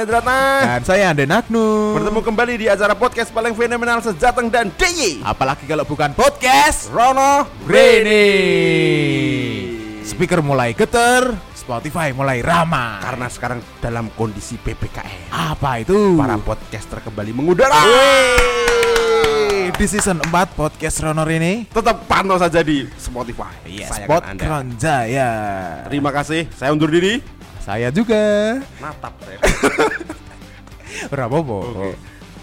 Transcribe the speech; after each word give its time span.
Endratna 0.00 0.64
Dan 0.64 0.82
saya 0.88 1.12
Ande 1.12 1.28
Nagnu. 1.28 1.92
Bertemu 1.92 2.20
kembali 2.24 2.54
di 2.56 2.66
acara 2.72 2.96
podcast 2.96 3.28
paling 3.28 3.52
fenomenal 3.52 4.00
sejateng 4.00 4.48
dan 4.48 4.72
DIY 4.72 5.20
Apalagi 5.20 5.68
kalau 5.68 5.84
bukan 5.84 6.16
podcast 6.16 6.88
Rono 6.88 7.44
Rene. 7.68 8.24
Speaker 10.00 10.40
mulai 10.40 10.72
geter, 10.72 11.36
Spotify 11.52 12.16
mulai 12.16 12.40
ramah. 12.40 13.04
Karena 13.04 13.28
sekarang 13.28 13.60
dalam 13.84 14.08
kondisi 14.16 14.56
PPKM 14.56 15.28
Apa 15.28 15.84
itu? 15.84 16.16
Para 16.16 16.40
podcaster 16.40 17.04
kembali 17.04 17.36
mengudara 17.36 17.76
di 19.70 19.88
season 19.88 20.20
4 20.20 20.60
podcast 20.60 21.00
Rono 21.00 21.24
Rene. 21.24 21.64
Tetap 21.72 22.04
pantau 22.04 22.36
saja 22.36 22.60
di 22.60 22.84
Spotify 23.00 23.48
Iya, 23.64 23.88
Sayangan 23.88 24.04
Spot 24.04 24.22
Anda. 24.28 24.42
Kronjaya. 24.44 25.30
Terima 25.88 26.10
kasih, 26.12 26.52
saya 26.52 26.76
undur 26.76 26.92
diri 26.92 27.39
Saya 27.60 27.92
juga. 27.92 28.56
Natap 28.80 29.14
saya 29.20 29.38
apa-apa. 31.28 31.56
Oke. 31.70 31.92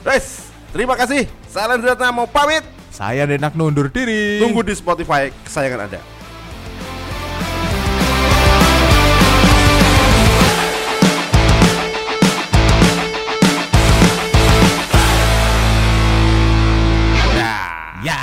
Guys, 0.05 0.49
terima 0.71 0.95
kasih 0.95 1.27
Saya 1.51 1.75
Endratna 1.75 2.15
mau 2.15 2.29
pamit 2.29 2.63
Saya 2.93 3.27
Ande 3.27 3.35
Nagnu 3.35 3.67
undur 3.67 3.91
diri. 3.91 4.39
Tunggu 4.39 4.63
di 4.63 4.71
Spotify 4.71 5.33
kesayangan 5.43 5.89
Anda 5.89 6.01
Ya. 18.05 18.21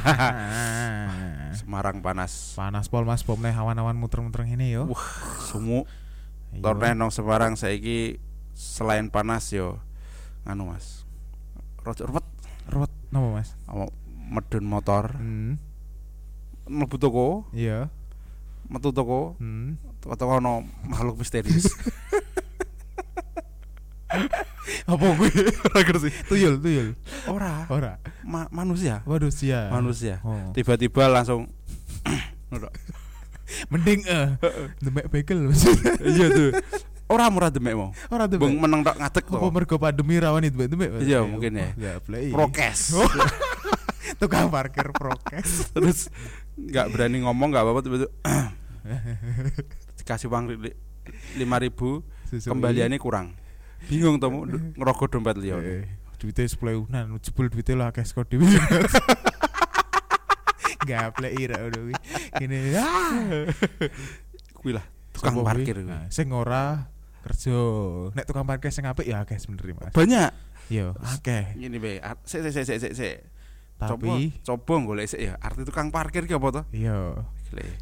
Semarang 1.60 2.00
panas 2.00 2.56
Panas 2.56 2.86
pol 2.88 3.04
Mas 3.04 3.20
pom 3.26 3.36
awan-awan 3.36 3.98
muter-muter 3.98 4.46
ini 4.48 4.72
yo. 4.72 4.88
Wah, 4.88 5.04
semu 5.44 5.84
Iya. 6.50 6.62
Torne 6.62 6.88
nong 6.92 7.10
Semarang 7.10 7.54
saiki 7.54 8.16
selain 8.52 9.08
panas 9.08 9.48
yo 9.50 9.78
nganu 10.42 10.72
Mas. 10.72 11.04
Ruwet 11.82 12.00
Ruwet 12.68 12.92
napa 13.08 13.28
Mas? 13.32 13.52
sama 13.64 13.88
medun 14.28 14.64
motor, 14.64 15.16
Hmm. 15.16 15.56
mlebu 16.66 16.96
toko, 16.96 17.48
Iya. 17.50 17.88
metu 18.68 18.92
toko, 18.92 19.40
Hmm. 19.40 19.80
toko 20.02 20.36
ono 20.36 20.68
makhluk 20.84 21.16
misterius. 21.16 21.72
Apa 24.84 25.04
gue? 25.14 25.28
Ora 25.68 25.80
ngerti. 25.80 26.08
Tuyul, 26.26 26.54
tuyul. 26.60 26.88
Ora, 27.28 27.64
Ora. 27.68 27.92
ma- 28.24 28.48
manusia. 28.48 29.04
Manusia. 29.04 29.68
Manusia. 29.68 30.20
Oh. 30.20 30.52
Tiba-tiba 30.52 31.08
langsung. 31.08 31.48
Mending 33.68 34.00
eh 34.04 34.26
demek 34.78 35.06
bekel. 35.08 35.48
Iya 36.00 36.26
tuh. 36.28 36.50
Ora 37.08 37.32
murah 37.32 37.48
demek 37.48 37.72
mau. 37.72 37.90
Ora 38.08 38.28
Bung 38.28 38.52
demek. 38.52 38.60
meneng 38.60 38.80
tok 38.84 38.96
ngadeg 38.96 39.24
Apa 39.24 39.36
to. 39.40 39.48
mergo 39.48 39.76
pandemi 39.76 40.14
rawan 40.16 40.44
itu 40.44 40.56
demek? 40.60 40.90
Iya, 41.00 41.24
mungkin 41.24 41.52
ya. 41.56 41.68
Ya, 41.74 41.92
play. 41.98 42.28
Prokes. 42.28 42.92
Tukang 44.20 44.48
parkir 44.48 44.88
prokes. 44.92 45.50
Terus 45.74 46.12
nggak 46.58 46.86
berani 46.90 47.22
ngomong 47.22 47.48
nggak 47.48 47.64
apa-apa 47.64 47.80
tiba-tiba 47.80 48.10
dikasih 49.98 50.26
uang 50.26 50.44
lima 51.36 51.56
ribu 51.56 52.02
kembaliannya 52.28 52.98
kurang 52.98 53.36
bingung 53.86 54.18
temu 54.18 54.42
ngerokok 54.74 55.06
dompet 55.08 55.36
liya 55.38 55.56
Eh, 55.60 55.84
duitnya 56.18 56.44
sepuluh 56.44 56.82
unan, 56.84 57.14
jebul 57.22 57.46
duitnya 57.46 57.78
lah 57.78 57.88
kayak 57.88 58.10
skor. 58.10 58.26
Gaple 60.88 61.28
ira 61.36 61.60
udah 61.68 61.82
wi. 61.84 61.94
Gini 62.40 62.72
ah. 62.80 63.44
kuwi 64.56 64.72
lah 64.72 64.86
tukang 65.12 65.34
Sopo 65.36 65.46
parkir. 65.46 65.76
Nah, 65.84 66.08
sing 66.08 66.32
ora 66.32 66.88
kerja. 67.26 67.58
Nek 68.14 68.24
tukang 68.24 68.46
parkir 68.48 68.70
sing 68.72 68.86
apik 68.88 69.04
ya 69.04 69.26
akeh 69.26 69.36
sebenarnya 69.36 69.74
Mas. 69.76 69.92
banyak 69.92 70.30
Yo, 70.68 70.92
akeh. 71.00 71.56
ini 71.56 71.80
be 71.80 71.96
sik 72.28 72.44
sik 72.44 72.52
sik 72.52 72.76
sik 72.76 72.92
sik 72.92 73.16
Tapi 73.80 74.36
coba 74.44 74.68
coba 74.68 74.74
golek 74.84 75.06
sik 75.08 75.20
ya 75.22 75.40
arti 75.40 75.64
tukang 75.64 75.88
parkir 75.88 76.28
ki 76.28 76.34
apa 76.36 76.48
to 76.50 76.62
iya, 76.74 77.14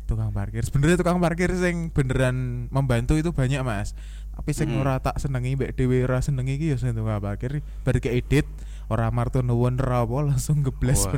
tukang 0.07 0.31
parkir. 0.31 0.63
Sebenarnya 0.63 1.01
tukang 1.01 1.19
parkir 1.19 1.51
sing 1.57 1.91
beneran 1.91 2.69
membantu 2.71 3.19
itu 3.19 3.33
banyak, 3.35 3.59
Mas. 3.67 3.97
Tapi 4.37 4.53
sing 4.53 4.69
Mm. 4.71 4.85
ora 4.85 5.01
tak 5.01 5.17
senengi 5.17 5.57
mbek 5.57 5.75
dhewe 5.75 6.05
ora 6.05 6.21
senengi 6.21 6.61
iki 6.61 6.67
ya 6.71 6.77
sing 6.77 6.93
tukang 6.93 7.19
parkir. 7.19 7.65
Bar 7.83 7.97
edit 7.99 8.47
ora 8.87 9.11
marto 9.11 9.43
nuwun 9.43 9.81
ora 9.81 10.05
apa 10.07 10.17
langsung 10.37 10.63
gebles 10.63 11.09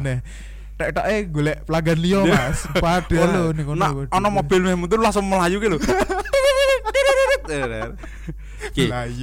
Wah. 0.79 0.87
meneh. 0.87 0.95
Tek-teke 0.95 1.33
golek 1.35 1.57
pelanggan 1.67 1.99
liya, 1.99 2.19
Dia- 2.23 2.33
Mas. 2.49 2.59
Padahal 2.71 3.29
lho 3.29 3.65
kono. 3.67 3.79
nah 3.79 3.91
ana 4.15 4.29
mobil 4.31 4.61
meh 4.63 4.75
mundur 4.75 5.03
langsung 5.03 5.27
melayu 5.27 5.59
ki 5.59 5.69
lho 5.69 5.79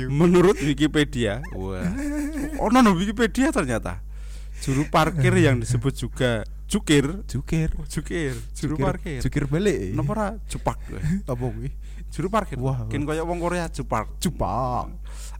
menurut 0.09 0.57
Wikipedia 0.57 1.39
wah 1.53 1.85
ono 2.59 2.77
no 2.81 2.91
Wikipedia 2.95 3.51
ternyata 3.51 4.01
juru 4.59 4.87
parkir 4.89 5.31
yang 5.35 5.61
disebut 5.61 5.93
juga 5.93 6.41
jukir 6.65 7.21
Jukir. 7.29 7.69
jukir 7.85 8.33
juru 8.57 8.75
parkir 8.75 9.21
Jukir 9.21 9.45
balik. 9.45 9.93
Ora 10.01 10.33
jupak? 10.49 10.81
Apa 11.23 11.37
kuwi? 11.37 11.69
Juru 12.09 12.27
parkir. 12.27 12.57
Wah. 12.57 12.87
Kin 12.89 13.05
kaya 13.05 13.21
wong 13.21 13.37
Korea 13.37 13.69
jupak. 13.69 14.07
Jupak. 14.17 14.89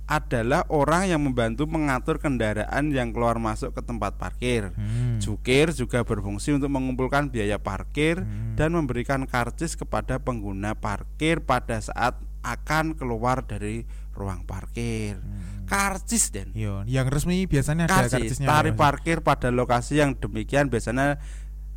Adalah 0.05 0.69
orang 0.69 1.09
yang 1.09 1.21
membantu 1.21 1.66
mengatur 1.66 2.21
kendaraan 2.21 2.93
yang 2.93 3.09
keluar 3.09 3.41
masuk 3.41 3.73
ke 3.73 3.81
tempat 3.81 4.21
parkir. 4.21 4.69
Hmm. 4.71 5.17
Jukir 5.17 5.73
juga 5.73 6.05
berfungsi 6.05 6.53
untuk 6.53 6.69
mengumpulkan 6.69 7.33
biaya 7.33 7.57
parkir 7.57 8.21
Hmm. 8.21 8.53
dan 8.53 8.69
memberikan 8.71 9.25
karcis 9.25 9.73
kepada 9.73 10.21
pengguna 10.21 10.77
parkir 10.77 11.41
pada 11.41 11.81
saat 11.81 12.16
akan 12.41 12.93
keluar 12.93 13.41
dari 13.41 13.81
ruang 14.13 14.45
parkir. 14.45 15.17
Hmm. 15.17 15.66
Karcis 15.66 16.29
den. 16.29 16.53
Yo, 16.53 16.85
yang 16.85 17.09
resmi 17.09 17.49
biasanya 17.49 17.89
ada 17.89 18.05
Karcis 18.05 18.37
karcisnya. 18.37 18.45
tarif 18.45 18.77
Mas. 18.77 18.81
parkir 18.85 19.17
pada 19.19 19.49
lokasi 19.49 19.97
yang 19.97 20.13
demikian 20.13 20.69
biasanya 20.69 21.17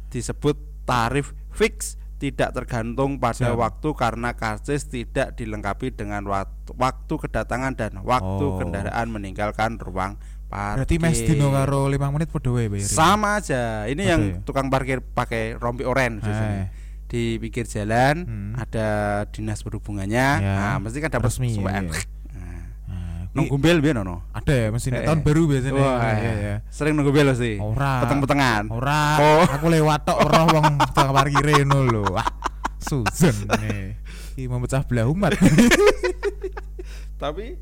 disebut 0.09 0.60
tarif 0.84 1.33
fix 1.49 1.97
tidak 2.19 2.51
tergantung 2.53 3.17
pada 3.17 3.51
Jam. 3.51 3.56
waktu 3.56 3.89
karena 3.95 4.34
karcis 4.34 4.84
tidak 4.84 5.34
dilengkapi 5.34 5.91
dengan 5.91 6.27
waktu, 6.27 6.75
waktu 6.75 7.15
kedatangan 7.15 7.73
dan 7.73 7.93
waktu 8.03 8.45
Oh. 8.45 8.59
kendaraan 8.59 9.06
meninggalkan 9.09 9.79
ruang 9.79 10.19
parkir. 10.47 10.83
Berarti 10.83 10.97
mes 10.99 11.19
dino 11.23 11.49
karo 11.49 11.87
5 11.87 12.11
menit 12.11 12.28
padha 12.28 12.51
wae 12.51 12.67
sama 12.81 13.39
aja. 13.39 13.87
Ini 13.87 14.03
yang 14.03 14.23
tukang 14.43 14.67
parkir 14.67 14.99
pakai 14.99 15.55
rompi 15.55 15.87
oren. 15.87 16.19
Di 17.09 17.41
pinggir 17.41 17.65
jalan 17.65 18.17
Hmm. 18.21 18.53
ada 18.53 18.89
dinas 19.33 19.65
perhubungannya. 19.65 20.28
Ya. 20.37 20.55
Nah, 20.61 20.77
mesti 20.77 21.01
kan 21.01 21.09
dapat 21.09 21.33
Resmi, 21.33 21.57
suwean. 21.57 21.89
iya. 21.89 22.05
Nung 23.38 23.47
kuwi 23.47 23.54
gumbel 23.54 23.78
biyen 23.78 24.03
ono. 24.03 24.26
ada 24.31 24.50
ya 24.50 24.69
mesin 24.69 24.93
Eh, 24.93 25.06
tahun 25.06 25.22
baru 25.22 25.43
biasanya. 25.47 25.72
Wah, 25.72 26.03
Iya, 26.03 26.32
iya. 26.34 26.54
Sering 26.69 26.99
nunggu 26.99 27.10
bel 27.10 27.31
sih. 27.32 27.56
Ora. 27.56 28.03
Peteng-petengan. 28.03 28.66
Ora, 28.69 29.03
Oh. 29.16 29.43
aku 29.47 29.66
lewat 29.71 30.03
tok 30.03 30.19
ora 30.21 30.43
wong 30.44 30.66
tukang 30.91 31.10
parkir 31.10 31.47
ngono 31.62 31.78
lho. 31.84 32.03
Wah, 32.10 32.27
Susan 32.77 33.34
nih. 33.56 33.94
Iki 34.34 34.47
memecah 34.47 34.82
belah 34.82 35.06
umat. 35.06 35.38
Tapi 37.22 37.59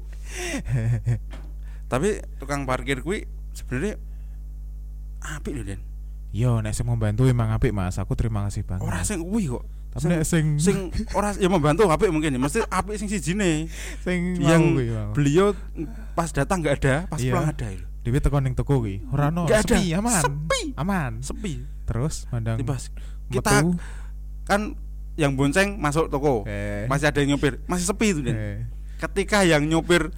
tapi 1.93 2.09
tukang 2.37 2.67
parkir 2.67 3.01
kuwi 3.01 3.25
sebenarnya 3.53 3.97
apik 5.23 5.53
lho, 5.53 5.65
Den. 5.65 5.81
Yo, 6.31 6.61
nek 6.61 6.73
sing 6.73 6.85
membantu 6.85 7.25
emang 7.25 7.49
apik 7.51 7.73
Mas. 7.73 7.97
Aku 7.97 8.13
terima 8.13 8.45
kasih 8.45 8.61
banget. 8.63 8.85
Ora 8.85 9.01
sing 9.01 9.23
kuwi 9.23 9.49
kok. 9.49 9.65
Tapi 9.97 10.03
Sing 10.03 10.11
nek 10.11 10.23
sing 10.23 10.45
sing 10.59 10.77
ora 11.11 11.33
ya 11.33 11.49
membantu 11.49 11.89
apik 11.89 12.09
mungkin 12.09 12.31
ya. 12.31 12.39
Mesti 12.39 12.61
apik 12.63 12.97
sing 12.97 13.09
sijine. 13.09 13.65
sing 14.05 14.37
Yang 14.37 14.63
mau. 14.63 15.13
beliau 15.13 15.47
pas 16.13 16.29
datang 16.29 16.61
nggak 16.61 16.75
ada, 16.79 16.95
pas 17.07 17.17
Iya. 17.17 17.33
pulang 17.33 17.49
ada 17.49 17.67
lho. 17.67 17.87
Dhewe 18.03 18.19
teko 18.19 18.39
ning 18.39 18.53
toko 18.53 18.79
kuwi. 18.79 19.03
Ora 19.09 19.29
ono, 19.29 19.45
Nggak 19.45 19.61
ada. 19.63 19.75
sepi, 19.75 19.85
aman. 19.91 20.21
Sepi. 20.21 20.63
Aman. 20.77 21.13
Sepi. 21.21 21.53
Terus 21.83 22.15
mandang 22.29 22.57
Tiba 22.57 22.77
kita 23.27 23.53
metu. 23.57 23.75
kan 24.45 24.61
yang 25.15 25.33
bonceng 25.33 25.75
masuk 25.77 26.07
toko. 26.07 26.45
eh, 26.45 26.85
Masih 26.87 27.09
ada 27.09 27.19
yang 27.19 27.35
nyopir, 27.35 27.59
masih 27.65 27.87
sepi 27.87 28.13
itu, 28.13 28.21
eh, 28.27 28.63
Ketika 28.97 29.43
yang 29.43 29.65
nyopir 29.65 30.13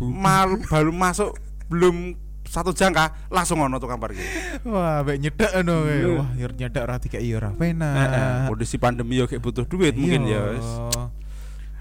mal 0.00 0.48
baru 0.62 0.90
masuk 0.90 1.36
belum 1.66 2.16
satu 2.48 2.72
jangka 2.72 3.28
langsung 3.28 3.60
ono 3.60 3.76
tukang 3.76 4.00
parkir. 4.00 4.24
Wah, 4.64 5.04
nyedek 5.04 5.52
ngono 5.60 5.84
kowe. 5.84 5.92
Iya. 5.92 6.08
Wah, 6.16 6.28
yo 6.34 6.46
nyedek 6.48 6.82
ora 6.82 6.96
dikeki 6.96 7.30
ora 7.36 7.52
Heeh, 7.52 7.60
penak. 7.60 8.48
kondisi 8.48 8.76
pandemi 8.80 9.20
yo 9.20 9.28
kayak 9.28 9.44
butuh 9.44 9.68
duit 9.68 9.92
mungkin 9.92 10.24
ya. 10.24 10.56
Iya. 10.56 11.12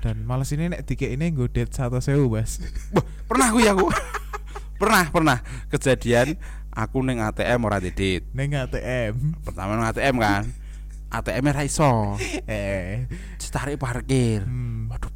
Dan 0.04 0.28
males 0.28 0.52
ini 0.52 0.68
nek 0.68 0.84
dikek 0.84 1.10
ini 1.10 1.32
nggo 1.32 1.48
det 1.48 1.72
100.000, 1.72 2.04
Bas. 2.28 2.60
Wah, 2.92 3.06
pernah 3.26 3.48
aku 3.50 3.60
ya 3.64 3.72
aku. 3.76 3.88
pernah, 4.78 5.04
pernah 5.10 5.38
kejadian 5.72 6.38
aku 6.70 7.02
neng 7.02 7.24
ATM 7.24 7.60
ora 7.64 7.80
didit. 7.80 8.28
Ning 8.36 8.54
ATM. 8.54 9.42
Pertama 9.42 9.74
neng 9.74 9.88
ATM 9.90 10.16
kan. 10.20 10.44
ATM 11.08 11.46
ra 11.50 11.64
iso. 11.64 12.20
Eh. 12.46 13.08
Ditarik 13.40 13.80
parkir. 13.80 14.44
Hmm. 14.44 14.67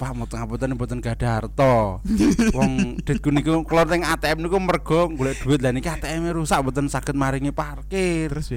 Pak, 0.01 0.17
mau 0.17 0.25
tengah 0.25 0.49
boten 0.49 0.73
boten 0.73 0.97
gak 0.97 1.21
ada 1.21 1.29
harta. 1.37 2.01
Wong 2.57 2.97
ditku 2.99 3.29
niku 3.29 3.61
keluar 3.61 3.85
neng 3.85 4.01
ATM 4.01 4.41
niku 4.41 4.57
mergo 4.57 5.05
golek 5.07 5.37
duit 5.39 5.61
lah 5.61 5.69
niki 5.69 5.85
ATM 5.85 6.33
rusak 6.33 6.57
boten 6.59 6.89
saged 6.89 7.13
maringi 7.13 7.53
parkir. 7.53 8.33
Terus 8.33 8.49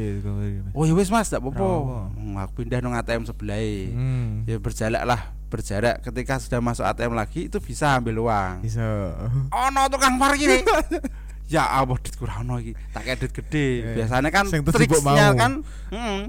Oh 0.72 0.82
ya 0.82 0.92
wis 0.92 1.12
Mas, 1.12 1.28
gak 1.28 1.38
apa-apa. 1.38 2.08
Hmm, 2.10 2.40
Aku 2.40 2.58
pindah 2.58 2.80
nang 2.80 2.96
ATM 2.96 3.22
sebelah. 3.22 3.60
Hmm. 3.92 4.42
Ya 4.44 4.56
berjalan 4.56 5.04
lah 5.04 5.20
berjarak 5.44 6.00
ketika 6.00 6.40
sudah 6.40 6.58
masuk 6.58 6.82
ATM 6.82 7.12
lagi 7.12 7.46
itu 7.46 7.60
bisa 7.60 7.94
ambil 7.94 8.24
uang 8.24 8.66
Bisa. 8.66 8.82
ono 9.46 9.86
tukang 9.86 10.18
parkir 10.18 10.66
ya 11.46 11.62
Allah 11.70 11.94
duit 11.94 12.10
kurang 12.16 12.42
ono 12.42 12.58
iki 12.58 12.74
tak 12.90 13.06
kayak 13.06 13.22
duit 13.22 13.32
gede 13.32 13.68
Eh, 13.84 13.94
biasanya 13.94 14.34
kan 14.34 14.50
mau. 14.50 15.14
kan 15.36 15.52
mm, 15.94 16.20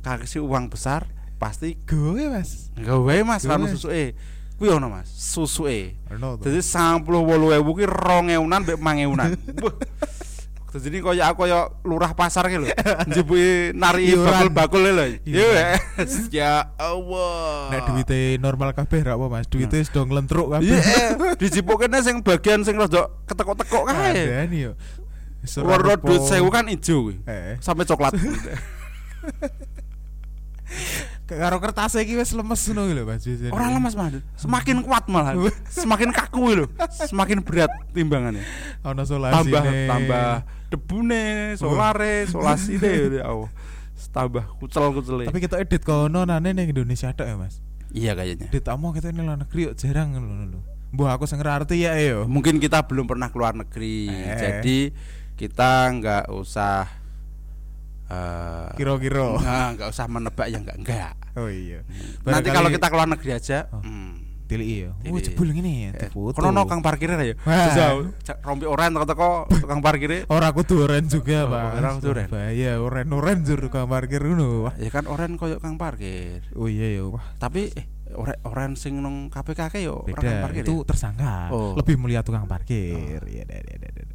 kasih 0.00 0.40
uang 0.40 0.72
besar 0.72 1.04
pasti 1.36 1.76
Gue 1.84 2.24
mas. 2.26 2.72
gawe 2.74 3.16
mas 3.20 3.44
Gawe. 3.44 3.52
kan 3.52 3.68
susuke 3.68 4.16
kuwi 4.60 4.76
ono 4.76 4.92
mas 4.92 5.08
susuke. 5.08 5.96
Jadi 6.44 6.60
sampuluh 6.60 7.24
wolu 7.24 7.48
ewu 7.56 7.72
ki 7.72 7.88
rong 7.88 8.28
ewunan 8.28 8.60
mbek. 8.60 8.76
Wah. 8.84 9.32
Jadi 10.70 11.02
koyo 11.02 11.18
aku 11.26 11.48
koyo 11.48 11.82
lurah 11.82 12.12
pasar 12.14 12.46
ki 12.46 12.60
lho. 12.60 12.68
Njebuki 13.10 13.74
nari 13.74 14.12
Iuran. 14.14 14.52
bakul-bakul 14.52 14.84
lho. 14.86 15.06
Iya. 15.26 15.80
Yes. 15.96 16.28
Ya 16.36 16.76
Allah. 16.78 17.72
Nek 17.74 17.80
duite 17.90 18.36
normal 18.38 18.76
kabeh 18.76 19.00
ra 19.02 19.16
apa 19.16 19.26
mas. 19.26 19.48
Duite 19.48 19.80
sudah 19.82 20.06
nglentruk 20.06 20.52
kabeh. 20.52 20.70
Iya, 20.76 21.16
dijipukne 21.40 21.98
sing 22.04 22.22
bagian 22.22 22.62
sing 22.62 22.76
rada 22.78 23.10
ketekuk-tekuk 23.26 23.82
kae. 23.88 24.12
Ada 24.14 24.44
nih 24.46 24.60
yo. 24.70 24.72
Warna 25.64 25.96
duit 25.96 26.22
sewu 26.22 26.52
kan 26.52 26.68
ijo 26.68 27.08
kuwi. 27.10 27.16
Eh, 27.24 27.56
Sampai 27.64 27.88
coklat. 27.88 28.12
Karo 31.30 31.62
kertas 31.62 31.94
iki 32.02 32.18
wis 32.18 32.34
lemes 32.34 32.58
ngono 32.66 32.90
lho 32.90 33.02
Mas. 33.06 33.22
Orang 33.54 33.78
lemas 33.78 33.94
mah. 33.94 34.10
Semakin 34.34 34.82
kuat 34.82 35.06
malah. 35.06 35.38
Semakin 35.70 36.10
kaku 36.10 36.42
lho. 36.58 36.66
Semakin 37.06 37.38
berat 37.46 37.70
timbangannya. 37.94 38.42
Ono 38.82 39.02
solasi 39.06 39.46
tambah 39.46 39.62
tambah 39.86 40.28
debune, 40.70 41.54
solare, 41.54 42.26
solasine 42.26 42.92
ya 43.22 43.30
Allah. 43.30 43.50
Tambah 44.10 44.44
kucel-kucele. 44.58 45.30
Tapi 45.30 45.38
kita 45.38 45.62
edit 45.62 45.86
kono 45.86 46.26
nane 46.26 46.50
ning 46.50 46.74
Indonesia 46.74 47.14
tok 47.14 47.26
ya 47.30 47.36
Mas. 47.38 47.62
Iya 47.94 48.18
kayaknya. 48.18 48.50
Edit 48.50 48.66
amo 48.66 48.90
kita 48.90 49.14
ini 49.14 49.22
luar 49.22 49.38
negeri 49.38 49.70
yuk 49.70 49.74
jarang 49.78 50.18
ngono 50.18 50.44
lho. 50.50 50.60
Mbah 50.90 51.14
aku 51.14 51.30
sing 51.30 51.38
ngerti 51.38 51.86
ya 51.86 51.94
yo. 51.98 52.26
Mungkin 52.26 52.58
kita 52.58 52.82
belum 52.82 53.06
pernah 53.06 53.30
keluar 53.30 53.54
negeri. 53.54 54.10
Eh. 54.10 54.38
Jadi 54.38 54.78
kita 55.38 55.88
nggak 55.94 56.24
usah 56.34 56.99
eh 58.10 58.68
Kira-kira. 58.74 59.38
nggak 59.38 59.66
nggak 59.76 59.88
usah 59.88 60.06
menebak 60.06 60.46
yang 60.46 60.62
enggak 60.62 60.78
enggak. 60.78 61.12
Oh 61.34 61.46
iya. 61.46 61.86
Nanti 62.20 62.50
Barangkali- 62.50 62.52
kalau 62.52 62.68
kita 62.68 62.86
keluar 62.88 63.06
negeri 63.06 63.30
aja, 63.32 63.58
Oh. 63.70 63.78
hmm. 63.80 64.10
tilik 64.44 64.66
iya. 64.66 64.90
Oh 64.90 64.98
Tilik. 65.14 65.22
jebul 65.24 65.48
ngene 65.48 65.70
ya, 65.70 65.90
Eh, 65.96 66.10
foto. 66.10 66.34
kono 66.34 66.50
no 66.50 66.66
kang 66.66 66.82
parkirnya 66.82 67.22
ya. 67.22 67.38
Wah. 67.40 67.70
Bisa 67.70 68.34
rompi 68.42 68.66
oren 68.66 68.98
teko 68.98 69.46
tukang 69.48 69.78
parkirnya. 69.78 70.26
Ora 70.34 70.50
kudu 70.50 70.84
oren 70.84 71.06
juga, 71.06 71.46
Oh, 71.46 71.54
Pak. 71.54 71.70
ora 71.78 71.88
kudu 71.94 72.08
oren. 72.10 72.28
Bahaya 72.28 72.72
oren-oren 72.76 73.38
jur 73.40 73.62
kang 73.70 73.86
parkir 73.86 74.18
ngono. 74.20 74.66
Wah. 74.66 74.74
Ya 74.74 74.90
kan 74.90 75.06
oren 75.06 75.38
koyo 75.38 75.62
kang 75.62 75.78
parkir. 75.78 76.42
Oh 76.58 76.66
iya 76.66 76.98
ya, 76.98 77.06
wah. 77.06 77.22
Tapi 77.38 77.70
eh 77.70 77.86
oren 78.42 78.74
sing 78.74 78.98
nang 78.98 79.30
KPK 79.30 79.70
ke 79.70 79.86
yo 79.86 80.02
kang 80.02 80.18
Beda. 80.18 80.42
parkir. 80.42 80.66
Itu 80.66 80.82
ya? 80.82 80.86
tersangka. 80.90 81.54
Oh. 81.54 81.78
Lebih 81.78 81.94
mulia 81.94 82.26
tukang 82.26 82.42
parkir. 82.44 83.22
Da, 83.22 83.38
da, 83.46 83.58
da, 83.62 83.86
da, 83.86 84.02
da. 84.02 84.09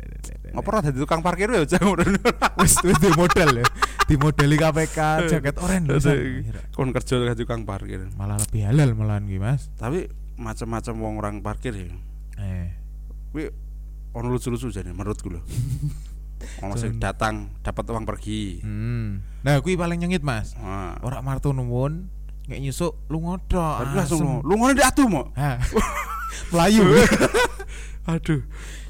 Ngopo 0.55 0.71
ora 0.71 0.79
dadi 0.79 0.97
tukang 1.03 1.19
parkir 1.19 1.51
ya 1.51 1.67
oren. 1.83 2.15
Wis 2.63 2.79
wis 2.79 2.95
di 3.03 3.11
model 3.11 3.59
ya. 3.59 3.65
Di 4.07 4.15
modeli 4.15 4.55
KPK 4.55 4.99
jaket 5.35 5.55
oren 5.59 5.83
lho. 5.83 5.99
Kon 6.71 6.95
kerja 6.95 7.19
dadi 7.19 7.43
tukang 7.43 7.67
parkir. 7.67 8.07
Malah 8.15 8.39
lebih 8.39 8.63
halal 8.63 8.95
malahan 8.95 9.27
ki, 9.27 9.35
Mas. 9.35 9.67
Tapi 9.75 10.07
macam-macam 10.39 10.93
wong 10.95 11.13
orang 11.19 11.35
parkir 11.43 11.75
ya. 11.75 11.91
Eh. 12.39 12.71
Kuwi 13.35 13.51
ono 14.15 14.31
lucu-lucu 14.31 14.71
jane 14.71 14.95
menurutku 14.95 15.27
lho. 15.27 15.43
Ono 16.61 16.75
sing 16.77 16.99
datang 16.99 17.57
dapat 17.63 17.89
uang 17.89 18.05
pergi. 18.05 18.59
Hmm. 18.59 19.23
Nah, 19.41 19.63
kuwi 19.63 19.79
paling 19.79 19.97
nyengit, 19.97 20.21
Mas. 20.21 20.53
Nah, 20.59 20.99
Ora 21.01 21.23
marto 21.23 21.55
nuwun, 21.55 22.11
kayak 22.45 22.59
nyusuk 22.59 23.07
lu 23.07 23.23
ngodok. 23.23 23.75
Tapi 23.81 23.93
langsung 23.95 24.43
lu 24.43 24.53
ngono 24.53 24.75
di 24.75 24.83
atu 24.83 25.09
mo. 25.09 25.31
Melayu. 26.51 26.83
Aduh. 28.05 28.41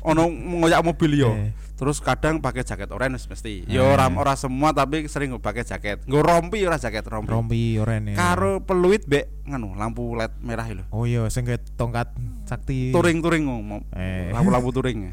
Ono 0.03 0.27
ngoyak 0.27 0.83
mobil 0.83 1.15
yo. 1.15 1.31
Eh. 1.33 1.51
Terus 1.75 1.99
kadang 1.99 2.39
pakai 2.39 2.63
jaket 2.63 2.87
oranye 2.87 3.19
mesti. 3.19 3.67
Yo 3.67 3.83
Eh. 3.83 3.93
ora 3.95 4.07
ora 4.11 4.33
semua 4.39 4.71
tapi 4.71 5.07
sering 5.07 5.35
pakai 5.39 5.63
jaket. 5.63 6.03
Nggo 6.07 6.23
rompi 6.23 6.63
ora 6.63 6.79
jaket 6.79 7.03
rompi. 7.07 7.31
Rompi 7.31 7.61
oren 7.79 8.11
ya. 8.11 8.15
Karo 8.15 8.63
peluit 8.63 9.03
bek 9.03 9.47
nganu 9.47 9.75
lampu 9.75 10.15
led 10.15 10.31
merah 10.39 10.67
lho. 10.71 10.83
Oh 10.91 11.03
iya, 11.03 11.27
sing 11.27 11.43
tongkat 11.75 12.11
sakti. 12.47 12.91
Touring-touring 12.95 13.43
ngomong. 13.43 13.81
Eh. 13.91 14.31
Lampu-lampu 14.31 14.71
touring. 14.75 15.11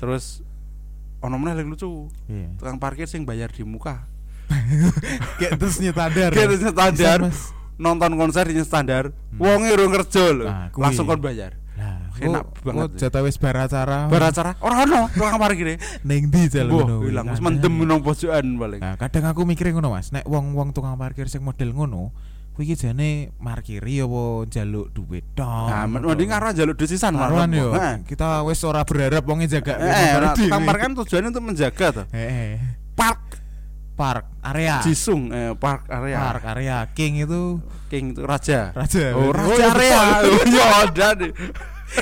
Terus 0.00 0.40
ono 1.22 1.36
meneh 1.38 1.56
yang 1.56 1.72
lucu. 1.72 2.08
Iya. 2.28 2.52
Tukang 2.60 2.76
parkir 2.76 3.08
sing 3.08 3.24
bayar 3.24 3.48
di 3.48 3.64
muka. 3.64 4.04
Kayak 5.40 5.56
terus 5.56 5.80
nyetadar. 5.80 6.30
Kayak 6.36 6.48
terus 6.52 6.62
nyetadar. 6.64 7.18
Bisa, 7.24 7.32
Mas. 7.32 7.40
Nonton 7.80 8.14
konser 8.20 8.44
di 8.46 8.60
standar, 8.62 9.10
wonge 9.40 9.72
urung 9.72 9.90
kerja 9.96 10.30
lho. 10.30 10.46
Nah. 10.46 10.68
Langsung 10.76 11.08
kon 11.08 11.18
bayar. 11.18 11.56
Enak 12.22 12.44
kok- 12.46 12.62
banget. 12.62 12.88
kok 12.88 12.98
jatah 13.02 13.22
wis 13.26 13.36
bar 13.38 13.56
acara. 13.58 13.98
Bar 14.06 14.22
acara 14.22 14.50
ora 14.62 14.76
ono 14.86 15.00
tukang 15.10 15.38
parkir. 15.38 15.78
ning 16.06 16.30
ndi 16.30 16.46
jal 16.46 16.70
ngono. 16.70 17.02
hilang 17.02 17.26
Kan, 17.26 17.34
wis 17.34 17.40
mendem 17.42 17.74
ya. 17.74 17.84
nang 17.86 18.00
pojokan 18.02 18.46
paling. 18.58 18.80
Nah, 18.80 18.94
kadang 18.96 19.24
aku 19.26 19.40
mikirnya 19.42 19.76
ngono 19.76 19.90
Mas, 19.92 20.10
nek 20.10 20.24
wong-wong 20.24 20.70
tukang 20.70 20.94
parkir 20.94 21.26
sing 21.26 21.42
model 21.42 21.74
ngono, 21.74 22.14
kuwi 22.52 22.72
iki 22.72 22.86
jane 22.86 23.32
markiri 23.40 24.04
apa 24.04 24.22
njaluk 24.46 24.86
duit 24.92 25.24
tok. 25.34 25.68
Nah, 25.72 25.84
mending 25.88 26.28
karo 26.30 26.52
njaluk 26.52 26.76
desisan 26.76 27.16
Karuan 27.16 27.50
yo. 27.50 27.72
Heeh. 27.74 28.04
Kita 28.04 28.44
wis 28.44 28.60
ora 28.62 28.84
berharap 28.84 29.24
wonge 29.24 29.48
jaga. 29.48 29.76
Eh, 29.80 30.20
nah, 30.20 30.32
tukang 30.36 30.62
parkir 30.68 30.82
kan 30.86 30.92
tujuannya 30.98 31.28
untuk 31.32 31.44
menjaga 31.44 31.86
tuh. 32.02 32.06
Heeh. 32.12 32.60
Park 32.92 33.40
Park 33.92 34.24
area. 34.40 34.80
Jisung 34.80 35.28
eh, 35.30 35.52
park 35.52 35.84
area. 35.92 36.16
Park 36.16 36.44
area 36.48 36.76
King 36.96 37.28
itu 37.28 37.60
King 37.92 38.16
itu 38.16 38.24
raja. 38.24 38.72
raja. 38.72 39.12
Oh, 39.12 39.28
raja 39.28 39.52
iya, 39.52 39.68
area. 39.68 40.00
Oh, 40.32 40.42
iya 40.48 40.66
ada 40.88 41.08
nih. 41.12 41.30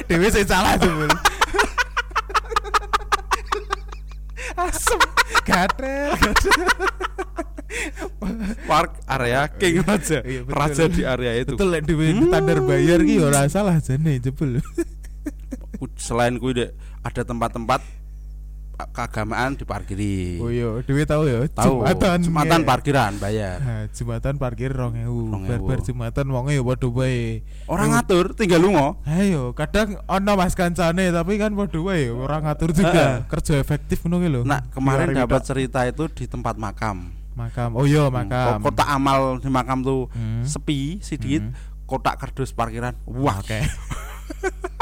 Dewe 0.06 0.28
sing 0.30 0.46
salah 0.46 0.74
tuh. 0.78 1.08
Asem. 4.54 5.00
Gatel. 5.46 6.14
Park 8.66 9.02
area 9.06 9.46
King 9.50 9.82
raja. 9.86 10.22
Iya, 10.22 10.40
betul. 10.46 10.54
Raja 10.58 10.84
di 10.90 11.02
area 11.06 11.32
itu. 11.38 11.54
Betul 11.54 11.70
lek 11.74 11.82
duwe 11.86 12.14
standar 12.18 12.58
bayar 12.62 13.00
ki 13.02 13.14
ora 13.22 13.46
salah 13.50 13.78
jane 13.78 14.18
jebul. 14.18 14.58
Selain 15.96 16.36
kuwi 16.36 16.52
Dek, 16.60 16.70
ada 17.06 17.22
tempat-tempat 17.24 17.80
keagamaan 18.88 19.52
diparkiri. 19.54 20.38
Oh 20.38 20.48
iya, 20.48 20.80
dewe 20.80 21.02
tahu 21.02 21.22
ya. 21.24 21.44
Tahu. 21.46 21.84
Jumatan. 21.84 22.18
Jumatan 22.22 22.60
nge- 22.60 22.68
parkiran 22.68 23.12
bayar. 23.16 23.58
Nah, 23.58 23.82
Jumatan 23.88 24.34
parkir 24.36 24.70
2000. 24.70 25.04
2000. 25.04 25.44
Bar-bar 25.46 25.78
Jumatan 25.82 26.26
wonge 26.28 26.52
ya 26.52 26.62
padha 26.62 26.88
wae. 26.88 27.44
Orang 27.64 27.86
Yo, 27.86 27.92
ngatur 27.92 28.24
tinggal 28.32 28.60
lunga. 28.60 28.86
Ayo, 29.04 29.52
kadang 29.52 30.00
ono 30.02 30.32
Mas 30.34 30.54
kancane 30.54 31.10
tapi 31.10 31.36
kan 31.36 31.52
padha 31.52 31.78
wae 31.78 32.08
orang 32.08 32.40
ngatur 32.42 32.70
juga. 32.70 33.26
Kerja 33.26 33.54
efektif 33.56 34.00
ngono 34.00 34.16
ki 34.18 34.28
lho. 34.28 34.40
Nah, 34.42 34.64
kemarin 34.68 35.10
hari 35.10 35.18
dapat 35.18 35.42
cerita 35.42 35.84
itu 35.84 36.08
di 36.08 36.24
tempat 36.24 36.54
makam. 36.54 37.10
makam. 37.30 37.72
Oh 37.72 37.84
iya, 37.84 38.06
makam. 38.06 38.60
Kotak 38.60 38.84
amal 38.86 39.36
di 39.36 39.48
makam 39.48 39.80
tuh 39.80 40.08
Hmm. 40.10 40.44
sepi 40.44 41.00
sedikit. 41.00 41.40
Hmm. 41.42 41.56
Kotak 41.84 42.18
kardus 42.18 42.52
parkiran. 42.52 42.92
Wah, 43.02 43.40
Oke. 43.40 43.64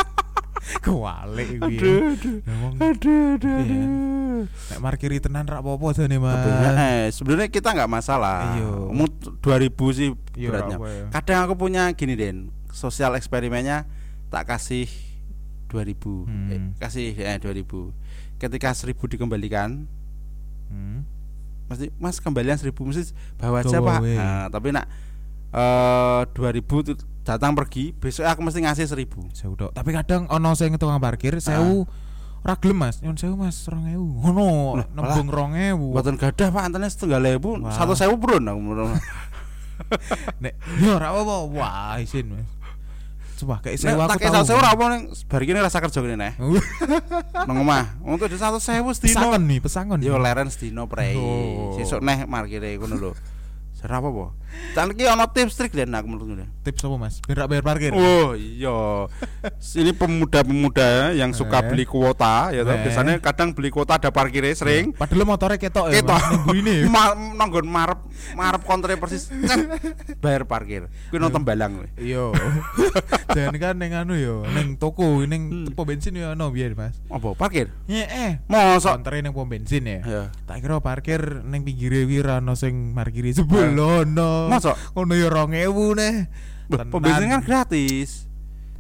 Kewalik 0.84 1.48
kuwi. 1.56 1.76
Aduh, 1.76 1.96
aduh. 2.12 2.36
Wong 2.60 2.74
Aduh, 2.76 3.22
aduh, 3.34 3.48
Iya. 3.48 3.62
aduh. 3.64 4.42
nek 4.68 4.78
parkiri 4.78 5.18
tenan 5.18 5.44
ra 5.44 5.58
apa-apa 5.58 5.92
jane, 5.92 6.16
Mas. 6.16 6.44
Eh, 6.78 7.06
sebenarnya 7.10 7.48
kita 7.48 7.72
nggak 7.72 7.90
masalah. 7.90 8.54
Iya. 8.54 8.70
Mut 8.88 9.12
2000 9.38 9.68
sih 9.90 10.08
Iya, 10.34 10.48
beratnya. 10.48 10.76
apa 10.76 10.88
ya. 10.88 11.04
Kadang 11.10 11.38
aku 11.42 11.54
punya 11.58 11.90
gini 11.92 12.14
Den, 12.14 12.36
sosial 12.70 13.14
eksperimennya 13.14 13.88
tak 14.28 14.46
kasih 14.46 14.86
2000. 15.66 16.24
Hmm. 16.24 16.48
Eh, 16.48 16.60
kasih 16.76 17.12
ya 17.12 17.36
2000. 17.36 17.90
Ketika 18.36 18.70
1000 18.72 19.08
dikembalikan, 19.08 19.88
Hmm. 20.68 21.02
mesti 21.66 21.88
Mas 21.96 22.16
kembalian 22.18 22.56
1000 22.56 22.84
mesti 22.84 23.10
bawa 23.36 23.60
aja, 23.60 23.80
Pak. 23.80 24.00
Nah, 24.04 24.46
tapi 24.48 24.68
nak 24.70 24.86
eh 25.48 26.22
2000 26.28 26.84
tuh 26.84 26.96
datang 27.28 27.52
pergi, 27.52 27.92
besok 27.92 28.24
aku 28.24 28.40
mesti 28.40 28.64
ngasih 28.64 28.88
1000. 28.88 29.36
Sewu 29.36 29.52
tok. 29.52 29.76
Tapi 29.76 29.90
kadang 29.92 30.24
ono 30.32 30.56
sing 30.56 30.72
tukang 30.80 30.96
parkir 30.96 31.36
sewu 31.44 31.84
ora 32.40 32.56
gelem 32.56 32.88
Mas. 32.88 33.04
Nyun 33.04 33.20
sewu 33.20 33.36
Mas 33.36 33.60
2000. 33.68 34.00
Ngono, 34.00 34.80
Lah, 34.80 34.86
nembung 34.96 35.28
2000. 35.28 35.76
Buatan 35.92 36.16
gadah 36.16 36.48
Pak, 36.48 36.62
antene 36.64 36.88
setengah 36.88 37.20
ewu, 37.36 37.60
Wah. 37.60 37.76
satu 37.76 37.92
sewu 37.92 38.16
purun 38.16 38.48
aku. 38.48 38.58
Nek 40.42 40.54
yo 40.80 40.96
ora 40.96 41.12
apa-apa. 41.12 41.36
Wah, 41.52 42.00
isin 42.00 42.32
Mas. 42.32 42.48
Coba 43.38 43.62
kayak 43.62 43.78
sewu 43.78 44.00
aku 44.02 44.10
tak 44.16 44.18
tahu. 44.24 44.34
satu 44.34 44.46
sewu 44.50 44.58
ora 44.58 44.70
apa 44.74 44.84
ning 44.90 45.02
bar 45.30 45.40
iki 45.44 45.52
rasa 45.54 45.78
kerja 45.78 45.98
kene 46.02 46.16
neh. 46.18 46.32
Nang 47.46 47.56
omah. 47.62 48.00
Untuk 48.02 48.26
di 48.32 48.40
satu 48.40 48.58
sewu 48.58 48.90
sedino. 48.96 49.14
Pesangon 49.14 49.42
nih, 49.44 49.58
pesangon. 49.60 49.98
Yo 50.00 50.16
leren 50.18 50.48
sedino 50.48 50.88
prei. 50.88 51.14
Sesuk 51.78 52.00
neh 52.00 52.24
markire 52.26 52.74
ngono 52.80 52.96
lho. 52.98 53.12
Jar 53.78 53.94
apa 53.94 54.10
po? 54.10 54.34
Can 54.74 54.90
iki 54.90 55.04
ana 55.04 55.28
tips 55.28 55.54
trik 55.54 55.70
Den 55.70 55.92
aku 55.92 56.08
menurutku 56.08 56.34
Den. 56.34 56.50
Tips 56.62 56.82
apa 56.82 56.96
Mas? 56.96 57.22
Biar 57.22 57.46
bayar 57.46 57.62
parkir. 57.62 57.92
Oh 57.92 58.34
iya. 58.34 59.06
Ini 59.54 59.92
pemuda-pemuda 59.92 61.12
yang 61.12 61.30
suka 61.30 61.62
Eh. 61.62 61.64
beli 61.68 61.84
kuota 61.84 62.50
ya 62.50 62.64
toh. 62.64 62.74
Eh. 62.74 62.82
Biasanya 62.82 63.14
kadang 63.18 63.52
beli 63.52 63.68
kuota 63.68 63.94
ada 63.94 64.10
parkirnya 64.10 64.50
sering. 64.52 64.90
Padahal 64.92 65.22
motornya 65.24 65.56
ketok 65.56 65.86
ya. 65.88 66.00
Ning 66.00 66.42
burine. 66.48 66.74
Ma- 66.88 67.14
nanggon 67.14 67.64
marep 67.64 68.00
marep 68.34 68.62
kontre 68.64 68.96
persis 68.96 69.30
bayar 70.18 70.42
parkir. 70.42 70.90
Kuwi 71.08 71.18
nonton 71.18 71.44
balang 71.44 71.78
kowe. 71.78 71.88
Iya. 71.94 72.34
Jangan 73.36 73.54
kan 73.54 73.74
ning 73.76 73.92
anu 73.92 74.16
yo, 74.16 74.42
ning 74.48 74.74
toko, 74.74 75.22
ning 75.22 75.42
Hmm. 75.48 75.70
pom 75.70 75.84
bensin 75.84 76.12
yo 76.12 76.32
ono 76.32 76.50
biyen, 76.50 76.72
Mas. 76.72 76.96
Apa 77.06 77.32
parkir? 77.32 77.70
Heeh. 77.86 78.42
Mosok 78.48 78.98
Kontre 78.98 79.20
ning 79.20 79.30
pom 79.30 79.46
bensin 79.46 79.84
ya. 79.84 80.00
ya. 80.02 80.22
Tak 80.44 80.58
kira 80.58 80.80
parkir 80.80 81.44
ning 81.44 81.62
pinggire 81.62 82.02
kuwi 82.02 82.18
ra 82.18 82.40
ono 82.40 82.56
sing 82.56 82.90
parkiri 82.90 83.30
jebul 83.30 83.67
ono. 83.74 84.48
Mosok 84.48 84.76
Ngono 84.92 85.12
yo 85.12 85.28
2000 85.28 85.52
neh. 85.94 86.14
Loh, 86.66 86.76
Tenan. 86.76 86.88
pom 86.88 87.00
bensin 87.00 87.28
kan 87.28 87.40
gratis. 87.40 88.28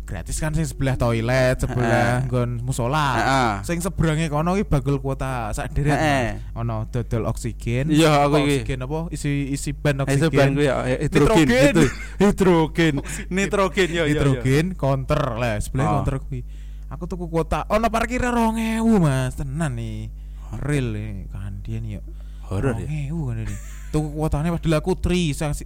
gratis 0.04 0.36
kan 0.36 0.52
sing 0.52 0.64
sebelah 0.64 0.96
toilet, 0.96 1.56
sebelah 1.58 2.24
nggon 2.24 2.64
musola. 2.64 3.60
Sing 3.60 3.76
seberange 3.78 4.28
kono 4.28 4.56
ki 4.56 4.64
bagel 4.64 4.96
kuota 4.98 5.52
sak 5.52 5.72
deret. 5.72 6.40
Ono 6.54 6.88
dodol 6.88 7.28
oksigen. 7.28 7.92
Iya, 7.92 8.24
aku 8.24 8.40
iki. 8.40 8.64
Oksigen 8.64 8.80
apa? 8.82 8.98
Isi 9.10 9.52
isi 9.52 9.70
ban 9.72 10.00
Eh, 10.00 10.16
Itu 10.16 10.32
ban 10.32 10.48
oksigen. 10.48 10.50
gue 10.54 10.64
ya 10.64 10.76
eh, 10.86 11.04
hidrogen, 11.04 11.44
Nitrogen. 11.44 11.68
itu 11.68 11.84
hidrogen, 12.24 12.94
nitrogen 13.28 13.88
ya 13.88 13.94
ya. 13.94 14.02
ya. 14.02 14.08
Hidrogen 14.08 14.66
counter 14.74 15.22
lah, 15.36 15.60
sebelah 15.60 15.84
Ah. 15.84 15.92
counter 16.00 16.16
kuwi. 16.20 16.40
Aku 16.88 17.04
tuku 17.04 17.28
kuota 17.28 17.68
ono 17.68 17.88
parkirnya 17.88 18.32
2000, 18.32 18.80
Mas. 18.96 19.36
Tenan 19.36 19.76
nih. 19.76 20.08
Real 20.56 20.88
nih 20.96 21.28
kandian 21.28 21.84
yo. 21.84 22.00
Horor 22.48 22.80
ya. 22.80 22.88
2000 23.12 23.28
kan 23.28 23.36
ini. 23.44 23.56
Tuku 23.88 24.08
kuotane 24.12 24.48
padahal 24.48 24.78
aku 24.78 24.92
tri, 24.94 25.32
sang 25.32 25.56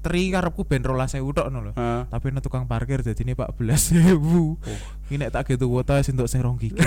tri 0.00 0.28
karepku 0.28 0.64
ben 0.64 0.80
12.000 0.80 1.20
tok 1.20 1.46
ngono 1.48 1.58
lho. 1.60 1.72
Tapi 2.08 2.26
nek 2.28 2.40
tukang 2.40 2.64
parkir 2.64 3.00
jadi 3.00 3.20
ini 3.20 3.32
14.000 3.32 4.16
Ini 5.08 5.16
nek 5.16 5.30
tak 5.30 5.48
gitu 5.48 5.68
kuota 5.68 6.00
sing 6.00 6.16
untuk 6.16 6.28
sing 6.28 6.40
rong 6.40 6.56
gigi. 6.56 6.76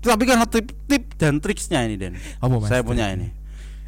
Tapi 0.00 0.24
kan 0.24 0.40
tip-tip 0.48 1.12
dan 1.20 1.38
triksnya 1.38 1.84
ini 1.84 2.00
Den. 2.00 2.16
Apa 2.40 2.56
Mas? 2.56 2.66
Saya 2.66 2.80
punya 2.80 3.12
ini. 3.12 3.28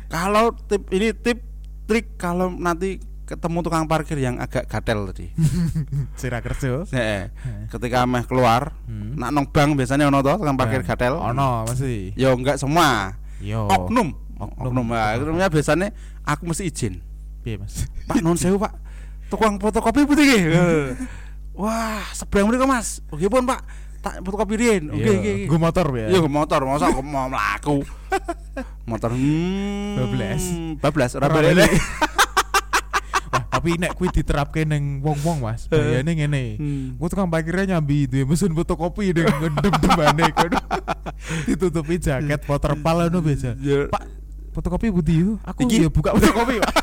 Kalau 0.06 0.52
tip 0.68 0.84
ini 0.92 1.16
tip 1.16 1.40
trik 1.88 2.20
kalau 2.20 2.52
nanti 2.52 3.00
ketemu 3.24 3.64
tukang 3.64 3.88
parkir 3.88 4.20
yang 4.20 4.36
agak 4.36 4.68
gatel 4.68 5.08
tadi. 5.08 5.32
Sira 6.20 6.44
kerja. 6.44 6.84
Heeh. 6.84 7.32
Ketika 7.66 8.04
meh 8.04 8.22
keluar, 8.22 8.76
Hmm. 8.84 9.16
nak 9.16 9.32
nong 9.32 9.48
bank 9.48 9.72
biasanya 9.72 10.12
ono 10.12 10.20
toh 10.20 10.36
tukang 10.36 10.54
parkir 10.54 10.84
gatel. 10.84 11.16
Ono 11.16 11.64
masih. 11.64 12.12
Ya 12.12 12.28
enggak 12.36 12.60
semua. 12.60 13.16
Yo. 13.40 13.64
Oknum. 13.66 14.12
Oknum. 14.58 14.86
Nah, 14.90 15.14
oknumnya 15.20 15.48
biasanya 15.52 15.94
aku 16.26 16.48
mesti 16.50 16.66
izin. 16.66 16.98
Piye, 17.42 17.58
Mas? 17.58 17.86
Pak 18.06 18.22
non 18.22 18.38
sewu 18.38 18.58
Pak. 18.58 18.74
Tukang 19.30 19.58
fotokopi 19.58 20.06
putih 20.06 20.24
nggih. 20.26 20.42
Wah, 21.52 22.02
seberang 22.16 22.48
mriko 22.48 22.64
Mas. 22.64 23.04
Oke 23.12 23.28
pun 23.28 23.44
Pak. 23.44 23.60
Tak 24.02 24.18
fotokopi 24.26 24.58
riyen. 24.58 24.90
Oke 24.90 24.98
Iya. 24.98 25.14
oke. 25.14 25.32
Gue 25.46 25.58
motor 25.62 25.86
ya. 25.94 26.06
Iya 26.10 26.20
motor, 26.26 26.60
masa 26.66 26.90
aku 26.90 27.06
mau 27.06 27.30
mlaku. 27.30 27.86
Motor 28.90 29.14
hmm, 29.14 29.94
Bablas. 29.96 30.44
Bablas 30.82 31.12
ora 31.14 31.30
balik. 31.30 31.70
tapi 33.52 33.78
nek 33.78 33.94
kuwi 33.94 34.10
diterapke 34.10 34.66
ning 34.66 34.98
wong-wong, 35.06 35.46
Mas. 35.46 35.70
Bayane 35.70 36.18
ngene. 36.18 36.44
Hmm. 36.58 36.86
Gue 36.98 37.06
tukang 37.06 37.30
parkirnya 37.30 37.78
nyambi 37.78 38.10
duwe 38.10 38.26
mesin 38.26 38.50
fotokopi 38.58 39.14
ning 39.14 39.30
ndem-ndemane 39.54 40.34
kono. 40.34 40.58
Ditutupi 41.46 42.02
jaket 42.02 42.42
waterpal 42.42 43.06
ngono 43.06 43.22
biasa. 43.22 43.54
Ya, 43.62 43.86
Pak, 43.86 44.02
fotokopi 44.52 44.88
budi 44.88 45.14
yuk. 45.18 45.40
Aku 45.42 45.64
Iki- 45.64 45.82
ya 45.82 45.88
buka 45.88 46.12
fotokopi, 46.12 46.60
Pak. 46.62 46.74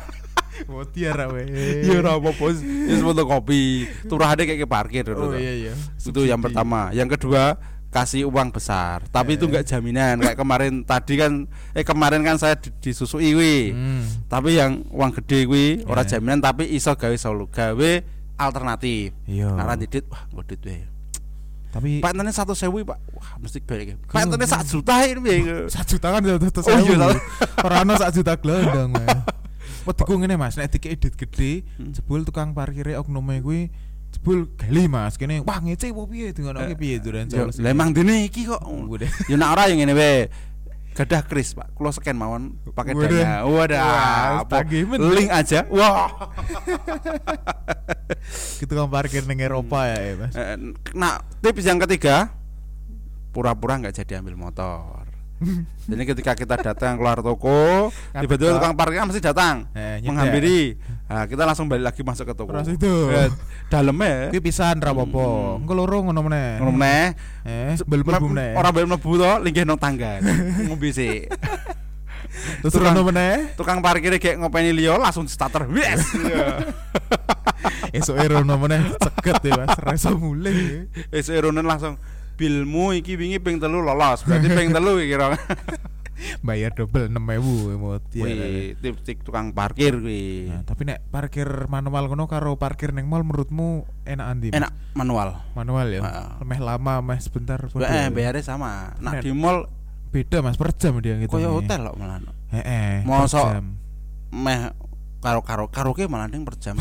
Motiar 0.68 1.32
we. 1.32 1.48
ya 1.80 1.98
ora 1.98 2.14
apa-apa. 2.14 2.52
Ya 2.60 3.00
fotokopi. 3.00 3.88
Turahane 4.04 4.44
kayak 4.44 4.60
ke 4.60 4.68
parkir 4.68 5.04
Oh 5.10 5.32
iya 5.32 5.70
iya. 5.70 5.72
Itu 5.96 6.20
yang 6.22 6.36
pertama. 6.38 6.92
Yang 6.92 7.16
kedua, 7.16 7.56
kasih 7.88 8.28
uang 8.28 8.52
besar. 8.52 9.00
Tapi 9.08 9.34
itu 9.34 9.46
Eh. 9.46 9.50
enggak 9.50 9.64
jaminan. 9.66 10.20
Kayak 10.20 10.36
kemarin 10.36 10.72
tadi 10.84 11.14
kan 11.16 11.32
eh 11.72 11.80
kemarin 11.80 12.20
kan 12.20 12.36
saya 12.36 12.54
di- 12.54 12.76
disusui 12.78 13.32
kuwi. 13.32 13.72
Hmm. 13.72 14.04
Tapi 14.28 14.60
yang 14.60 14.84
uang 14.92 15.10
gede 15.16 15.48
kuwi 15.48 15.66
ora 15.88 16.04
Eh. 16.04 16.06
jaminan 16.06 16.38
tapi 16.38 16.68
iso 16.68 16.92
gawe 16.92 17.16
solo 17.16 17.48
gawe 17.48 17.90
alternatif. 18.36 19.16
Iya. 19.24 19.56
Nah, 19.56 19.74
didit 19.74 20.04
wah 20.06 20.28
ngodit 20.28 20.60
wae. 20.60 20.84
Tapi 21.70 22.02
Pak 22.02 22.10
entene 22.12 22.34
100.000, 22.34 22.82
Pak. 22.82 22.98
Wah, 23.40 23.48
mesti 23.48 23.64
entene 23.64 24.44
iya. 24.44 24.60
1 24.60 24.68
juta 24.68 24.94
ini 25.02 25.20
piye? 25.24 25.40
satu 25.72 25.96
juta 25.96 26.06
kan 26.12 26.20
udah 26.20 26.36
terus 26.36 26.68
Oh, 26.68 26.76
iya. 26.76 27.08
Ora 27.64 27.76
ono 27.80 27.96
sak 27.96 28.12
juta 28.12 28.36
glondong. 28.36 28.92
Petiku 29.80 30.12
ngene 30.20 30.36
Mas, 30.36 30.60
nek 30.60 30.68
dikek 30.70 30.92
edit 30.92 31.14
gede, 31.16 31.64
Hmm. 31.80 31.96
jebul 31.96 32.20
tukang 32.22 32.52
parkire 32.52 33.00
oknome 33.00 33.40
kuwi 33.40 33.72
jebul 34.12 34.44
gali 34.60 34.84
Mas. 34.86 35.16
Kene 35.16 35.40
wah 35.40 35.56
ngece 35.56 35.88
apa 35.88 36.04
piye 36.04 36.36
dingonoke 36.36 36.76
piye 36.76 37.00
duran 37.00 37.32
Yo, 37.32 37.48
Charles. 37.48 37.56
lah 37.64 37.72
emang 37.72 37.96
dene 37.96 38.28
iki 38.28 38.44
kok. 38.44 38.60
Ya 39.24 39.40
nak 39.40 39.56
ora 39.56 39.72
yang 39.72 39.80
ngene 39.80 39.96
wae. 39.96 40.28
Gadah 40.90 41.22
kris, 41.22 41.54
Pak. 41.54 41.70
Kulo 41.78 41.94
scan 41.94 42.18
mawon 42.18 42.58
pakai 42.74 42.92
dana. 42.92 43.46
Wadah. 43.46 44.42
Wah. 44.44 44.62
Link 45.16 45.30
aja. 45.32 45.64
Wah. 45.70 46.10
Gitu 48.60 48.68
tukang 48.68 48.90
parkir 48.90 49.24
ning 49.24 49.40
Eropa 49.40 49.86
ya, 49.86 49.98
ya, 50.02 50.12
Mas. 50.18 50.34
Eh, 50.36 50.56
Nah, 50.92 51.22
tips 51.40 51.64
yang 51.64 51.80
ketiga 51.80 52.28
pura-pura 53.30 53.78
nggak 53.78 53.94
jadi 54.02 54.20
ambil 54.22 54.36
motor. 54.36 55.06
Jadi 55.90 56.04
ketika 56.04 56.36
kita 56.36 56.60
datang 56.60 57.00
keluar 57.00 57.24
toko, 57.24 57.88
tiba-tiba 58.12 58.60
tukang 58.60 58.76
parkir 58.76 59.00
kan 59.00 59.08
mesti 59.08 59.24
datang 59.24 59.64
Eh, 59.72 60.04
menghampiri. 60.04 60.76
Nah, 61.08 61.24
kita 61.24 61.48
langsung 61.48 61.64
balik 61.64 61.88
lagi 61.88 62.04
masuk 62.04 62.28
ke 62.28 62.34
toko. 62.36 62.52
Terus 62.60 62.76
itu. 62.76 62.94
Eh, 63.08 63.32
dalamnya 63.72 64.28
Kuwi 64.28 64.44
pisan 64.44 64.84
ra 64.84 64.92
apa-apa. 64.92 65.24
Hmm. 65.56 65.64
Engko 65.64 65.72
loro 65.72 66.04
ngono 66.04 66.20
meneh. 66.28 66.60
ngono 66.60 66.72
meneh. 66.76 67.04
Eh, 67.48 67.72
bel 67.88 68.04
mlebu 68.04 68.26
meneh. 68.36 68.52
Ora 68.52 68.68
bel 68.68 68.84
mlebu 68.84 69.10
to, 69.16 69.32
linggih 69.40 69.64
nang 69.64 69.80
tangga. 69.80 70.20
Ngombe 70.68 70.92
sik. 70.92 71.32
Terus 72.60 72.76
ngono 72.76 73.08
meneh. 73.08 73.56
Tukang 73.56 73.80
parkir 73.80 74.12
kayak 74.20 74.44
ngopeni 74.44 74.76
liyo 74.76 75.00
langsung 75.00 75.24
starter. 75.24 75.64
Yes. 75.72 76.04
Esuk 77.96 78.16
rono 78.16 78.54
meneh 78.60 78.92
ceget 79.00 79.50
ya, 79.50 79.52
Mas. 79.56 79.72
Reso 79.82 80.14
mulai. 80.20 80.86
Esuk 81.10 81.34
eronen 81.34 81.66
langsung 81.66 81.96
bilmu 82.40 82.96
iki 82.96 83.20
wingi 83.20 83.36
ping 83.36 83.60
telu 83.60 83.84
lolos. 83.84 84.24
Berarti 84.24 84.48
ping 84.48 84.72
telu 84.76 84.96
iki 84.96 85.12
kira. 85.12 85.36
Bayar 86.44 86.72
double 86.76 87.08
6000 87.08 87.76
emot. 87.76 88.02
ya. 88.12 88.24
Tips 88.76 89.24
tukang 89.24 89.52
parkir 89.56 89.96
kuwi. 90.00 90.52
Nah, 90.52 90.64
tapi 90.68 90.84
nek 90.88 91.04
parkir 91.08 91.48
manual 91.68 92.08
ngono 92.12 92.28
karo 92.28 92.56
parkir 92.60 92.92
ning 92.92 93.08
mall 93.08 93.24
menurutmu 93.24 93.88
enak 94.04 94.26
andi? 94.28 94.48
Enak 94.52 94.72
manual. 94.96 95.40
Manual 95.56 95.88
ya. 95.88 96.00
Heeh. 96.04 96.44
Meh 96.44 96.60
lama, 96.60 97.00
meh 97.00 97.20
sebentar. 97.20 97.60
Eh, 97.64 98.08
bayarnya 98.12 98.44
sama. 98.44 98.92
Nak 99.00 99.20
Net. 99.20 99.22
di 99.24 99.32
mall 99.32 99.64
beda 100.12 100.44
Mas 100.44 100.60
per 100.60 100.76
jam 100.76 100.96
dia 101.00 101.16
gitu. 101.16 101.32
koyo 101.32 101.56
hotel 101.56 101.88
kok 101.88 101.96
malah. 101.96 102.20
Heeh. 102.52 103.00
per 103.04 103.08
Mosok. 103.08 103.46
Meh 104.36 104.60
karo 105.24 105.40
karo 105.40 105.72
karaoke 105.72 106.04
malah 106.04 106.28
ning 106.28 106.44
per 106.44 106.60
jam. 106.60 106.76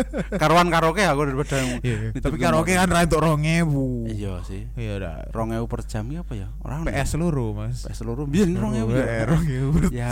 Karuan 0.42 0.68
karaoke 0.68 1.02
aku 1.02 1.20
daripada 1.24 1.56
Iya, 1.82 1.96
nitip 2.10 2.22
tapi 2.22 2.36
ke 2.36 2.44
karaoke 2.44 2.72
kan 2.72 2.88
ra 2.88 3.00
entuk 3.04 3.20
2000. 3.20 4.08
Iya 4.08 4.32
sih. 4.42 4.62
Iya 4.74 4.94
dah. 4.98 5.14
2000 5.30 5.66
per 5.66 5.80
jam 5.84 6.04
iki 6.08 6.18
apa 6.18 6.32
ya? 6.34 6.48
Ora 6.60 6.74
ono. 6.80 6.86
PS 6.88 7.08
seluruh, 7.14 7.48
Mas. 7.52 7.84
PS 7.84 7.98
seluruh 8.02 8.24
biyen 8.26 8.54
2000 8.54 8.88
Eh, 8.92 9.24
2000 9.28 9.72
per 9.72 9.82
Ya 9.92 10.10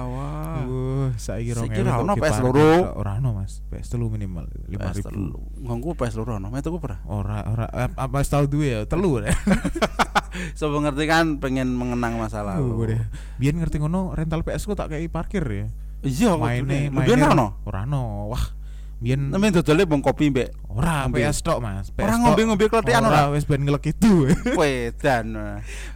awal. 0.00 0.64
Uh, 0.68 1.06
saiki 1.16 1.52
Saiki 1.52 1.80
2000. 1.80 1.86
ra 1.86 1.94
ono 1.98 2.12
kok 2.12 2.22
PS 2.22 2.30
parkir. 2.30 2.44
loro. 2.44 2.70
Ora 2.96 3.10
ono, 3.18 3.30
Mas. 3.36 3.52
PS 3.68 3.86
telu 3.92 4.06
minimal 4.08 4.44
5000. 4.66 5.04
telu. 5.06 5.38
Ngongku 5.58 5.90
PS 5.94 6.14
loro 6.16 6.32
ono, 6.36 6.48
metu 6.48 6.68
ku 6.72 6.78
pernah. 6.78 7.00
Ora 7.06 7.44
ora 7.44 7.66
eh, 7.70 7.90
apa 7.92 8.18
tau 8.24 8.44
duwe 8.44 8.68
ya, 8.72 8.80
telu. 8.84 9.20
So 10.54 10.70
ngerti 10.70 11.08
kan 11.08 11.40
pengen 11.40 11.72
mengenang 11.74 12.20
masa 12.20 12.44
lalu. 12.44 12.94
Biyen 13.40 13.58
ngerti 13.58 13.80
ngono 13.80 14.12
rental 14.12 14.44
PS 14.44 14.68
ku 14.68 14.76
tak 14.76 14.92
kei 14.92 15.08
parkir 15.08 15.42
ya. 15.42 15.66
Iya, 16.04 16.36
maine. 16.36 16.92
Biyen 16.92 17.24
ora 17.24 17.32
ono. 17.34 17.48
Ora 17.64 17.80
ono. 17.82 18.30
Wah. 18.30 18.44
Biyen 18.98 19.30
Nemen 19.30 19.54
dodole 19.54 19.86
bong 19.86 20.02
kopi 20.02 20.26
mbek 20.26 20.50
ora. 20.66 21.06
PS 21.06 21.38
tok, 21.40 21.62
Mas. 21.62 21.94
PS 21.94 22.02
Ora 22.02 22.14
ngombe-ngombe 22.18 22.66
klothekan 22.66 23.02
ora. 23.02 23.30
wis 23.30 23.46
ben 23.46 23.62
ngelek 23.62 23.94
itu. 23.94 24.26
wedan. 24.58 25.38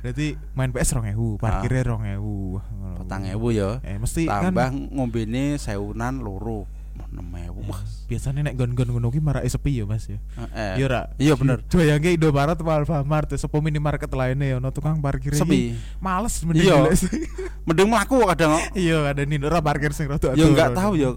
Berarti 0.00 0.38
main 0.54 0.70
PS 0.70 0.94
2000, 0.96 1.36
parkirnya 1.36 1.82
2000. 1.82 1.98
Wah, 1.98 2.62
ngono. 2.62 2.98
Petang 3.02 3.22
ewu 3.26 3.50
ya. 3.50 3.82
Eh 3.82 3.98
mesti 3.98 4.26
Tambah 4.26 4.54
kan 4.54 4.74
ngombene 4.90 5.58
sewunan 5.58 6.22
loro. 6.22 6.70
6000. 6.92 7.66
Wah. 7.66 7.80
biasanya 8.04 8.44
nek 8.44 8.54
gon-gon 8.54 8.84
ngono 8.86 9.08
ki 9.08 9.18
marake 9.18 9.48
sepi 9.48 9.80
ya, 9.80 9.88
Mas 9.88 10.04
ya. 10.04 10.20
Eh, 10.52 10.76
Iya 10.76 10.84
ora? 10.86 11.00
Iya 11.16 11.32
bener. 11.34 11.64
Doyange 11.64 12.12
Indomaret 12.12 12.54
apa 12.54 12.72
Alfamart 12.76 13.32
ya, 13.32 13.40
sepo 13.40 13.58
minimarket 13.58 14.12
lainnya 14.12 14.60
ono 14.60 14.68
tukang 14.68 15.00
parkir 15.00 15.32
Sepi. 15.32 15.72
Males 15.98 16.36
mending 16.44 16.68
Iya. 16.68 16.92
Mending 17.64 17.88
mlaku 17.88 18.28
kadang 18.28 18.60
kok. 18.60 18.76
Iya, 18.76 19.08
ada 19.08 19.24
nih 19.24 19.40
ora 19.40 19.58
parkir 19.58 19.90
sing 19.90 20.04
rada 20.06 20.36
Ya 20.36 20.44
enggak 20.44 20.76
tahu 20.76 20.92
ya. 20.94 21.16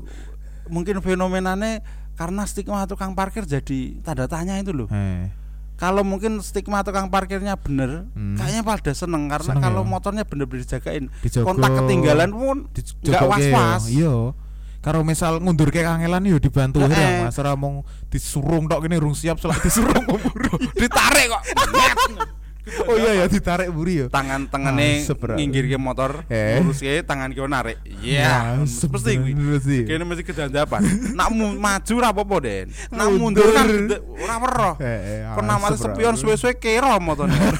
Mungkin 0.67 1.00
fenomenane 1.00 1.86
karena 2.13 2.43
stigma 2.43 2.86
tukang 2.86 3.12
parkir 3.12 3.43
jadi 3.43 4.00
tanda 4.01 4.25
tanya 4.25 4.55
itu 4.57 4.72
loh. 4.72 4.88
Eh. 4.88 5.27
kalau 5.75 6.07
mungkin 6.07 6.39
stigma 6.39 6.79
tukang 6.81 7.12
parkirnya 7.12 7.60
bener, 7.60 8.07
Hmm. 8.15 8.39
kayaknya 8.39 8.63
pada 8.63 8.95
seneng 8.95 9.27
karena 9.27 9.51
Seneng 9.51 9.60
kalau 9.62 9.84
ya. 9.84 9.89
motornya 9.89 10.24
bener-bener 10.24 10.63
dijagain. 10.63 11.12
Dijogo. 11.19 11.51
Kontak 11.51 11.67
ketinggalan 11.75 12.31
pun 12.31 12.57
nggak 13.03 13.24
was-was. 13.27 13.84
Iya. 13.91 14.31
Karo 14.79 15.03
misal 15.03 15.43
ngundur 15.43 15.67
ke 15.69 15.84
kangelan 15.84 16.24
yo 16.24 16.39
dibantu 16.39 16.79
aja 16.79 16.95
eh. 16.95 17.27
Mas 17.27 17.36
ora 17.36 17.60
mung 17.60 17.84
disurung 18.07 18.72
tok 18.72 18.88
kene 18.88 18.95
urung 18.95 19.12
siap 19.12 19.36
selak 19.36 19.60
disurung 19.60 20.00
ditarik 20.79 21.27
kok. 21.27 21.43
Oh 22.85 22.95
iya 22.95 23.11
ya 23.15 23.25
ditarik 23.25 23.69
buri 23.69 23.93
yo. 23.95 24.07
tangan 24.07 24.45
tengene 24.45 25.01
Ah, 25.01 25.35
nginggir 25.35 25.65
ke 25.65 25.75
motor, 25.75 26.23
Eh. 26.27 26.57
nguruske 26.57 27.01
tangan 27.01 27.29
kiwa 27.29 27.47
narik. 27.47 27.81
Ya, 27.99 28.61
Iya, 28.61 28.61
mesti 28.61 28.85
kuwi. 29.15 29.33
mesti. 29.33 29.77
Kene 29.83 30.03
mesti 30.03 30.21
kedandapan. 30.21 30.81
Nak 31.17 31.29
maju 31.33 31.93
apa-apa, 32.01 32.35
Den. 32.39 32.67
Nak 32.89 33.07
Mundur. 33.11 33.49
kan 33.49 33.65
gede- 33.65 34.01
ora 34.15 34.35
weruh. 34.37 34.75
Eh, 34.77 34.85
eh, 34.85 35.19
ah, 35.23 35.35
Kena 35.35 35.55
mati 35.57 35.77
sepion 35.77 36.13
suwe-suwe 36.13 36.53
kero 36.55 36.93
motornya. 36.97 37.35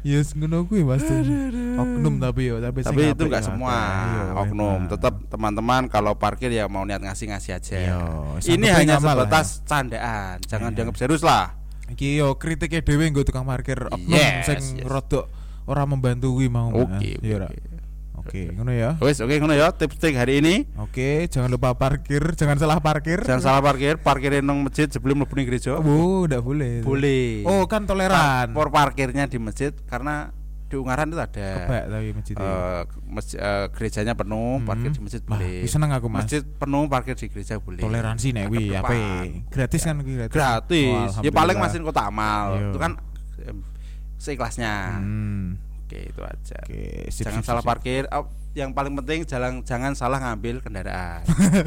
Yes 0.00 0.32
ngono 0.32 0.64
kuwi 0.64 0.80
Mas. 0.82 1.04
Oknum 1.04 2.16
tapi 2.16 2.48
yo, 2.48 2.56
tapi 2.58 2.80
sing 2.80 2.88
Tapi 2.88 3.12
itu 3.12 3.22
enggak 3.22 3.44
ya, 3.44 3.46
semua 3.46 3.76
iya, 3.76 4.22
oknum. 4.38 4.80
emang. 4.80 4.88
Tetap 4.88 5.14
teman-teman 5.28 5.82
kalau 5.86 6.16
parkir 6.16 6.48
ya 6.48 6.64
mau 6.64 6.80
niat 6.82 6.96
ngasih-ngasih 6.98 7.52
aja. 7.52 7.76
Iya, 7.76 8.00
Ini 8.40 8.66
hanya 8.72 8.96
sebatas 8.96 9.60
candaan. 9.62 10.40
Jangan 10.42 10.72
Iya. 10.72 10.76
dianggap 10.80 10.96
serius 10.96 11.20
lah. 11.20 11.52
Iki 11.84 12.16
yo 12.16 12.40
kritiknya 12.40 12.80
dhewe 12.80 13.04
nggo 13.12 13.22
tukang 13.22 13.44
parkir 13.44 13.76
oknum 13.92 14.08
Yes, 14.08 14.48
sing 14.48 14.80
yes. 14.80 14.88
rodok 14.88 15.28
ora 15.68 15.84
membantu 15.84 16.32
kuwi 16.32 16.48
mau. 16.48 16.72
Oke, 16.72 16.88
Mas. 16.88 17.00
oke, 17.00 17.10
Iya 17.20 17.36
oke. 17.44 17.58
Oke, 18.24 18.40
ngono 18.56 18.72
ya. 18.72 18.96
Wes, 19.04 19.20
oke 19.20 19.36
ngono 19.36 19.52
ya 19.52 19.68
tips 19.76 20.00
trik 20.00 20.16
hari 20.16 20.40
ini. 20.40 20.64
Oke, 20.80 21.28
jangan 21.28 21.52
lupa 21.52 21.76
parkir, 21.76 22.24
jangan 22.32 22.56
salah 22.56 22.80
parkir. 22.80 23.20
Jangan 23.20 23.42
salah 23.44 23.60
parkir, 23.60 24.00
parkirin 24.00 24.40
nang 24.40 24.64
masjid 24.64 24.88
sebelum 24.88 25.20
mlebu 25.20 25.44
gereja. 25.44 25.76
Oh, 25.76 26.24
enggak 26.24 26.40
boleh. 26.40 26.80
Boleh. 26.80 27.44
Oh, 27.44 27.68
kan 27.68 27.84
toleran. 27.84 28.56
Por 28.56 28.72
parkirnya 28.72 29.28
di 29.28 29.36
masjid 29.36 29.76
karena 29.84 30.32
di 30.74 30.76
Ungaran 30.76 31.06
itu 31.06 31.16
ada 31.16 31.30
Kebak 31.30 31.82
tapi 31.86 32.08
masjid. 32.10 32.34
eh, 32.34 32.80
masjid, 33.06 33.38
eh, 33.38 33.64
gerejanya 33.70 34.12
penuh, 34.12 34.58
Hmm. 34.58 34.66
parkir 34.66 34.90
di 34.90 34.98
masjid 34.98 35.22
Wah, 35.22 35.38
boleh. 35.38 35.62
seneng 35.64 35.90
aku, 35.90 36.06
Mas. 36.08 36.18
Masjid 36.20 36.42
penuh, 36.42 36.84
parkir 36.84 37.14
di 37.14 37.26
gereja 37.28 37.54
boleh. 37.56 37.78
Toleransi 37.78 38.26
nek 38.30 38.44
kuwi 38.48 38.66
Ke 38.66 38.76
apa? 38.76 38.90
depan. 38.90 39.24
Gratis 39.48 39.80
kan 39.80 39.94
kuwi 40.00 40.14
gratis. 40.16 40.34
Gratis. 40.34 41.10
Oh, 41.14 41.22
ya 41.22 41.30
paling 41.30 41.56
masih 41.56 41.78
kota 41.80 42.02
amal. 42.04 42.44
Iya. 42.52 42.66
Itu 42.66 42.78
kan 42.78 42.92
seikhlasnya. 44.16 44.74
Hmm. 44.98 45.62
Oke, 45.84 46.00
itu 46.02 46.20
aja. 46.20 46.58
Oke, 46.60 46.82
sip, 47.08 47.24
jangan 47.24 47.40
sip, 47.40 47.46
salah 47.46 47.62
sip. 47.62 47.68
parkir. 47.68 48.02
Oh, 48.10 48.26
yang 48.52 48.72
paling 48.72 48.94
penting 48.96 49.22
jangan 49.24 49.60
jangan 49.62 49.92
salah 49.92 50.18
ngambil 50.18 50.58
kendaraan. 50.58 51.22